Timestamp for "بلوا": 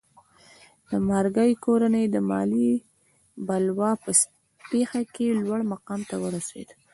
3.47-3.91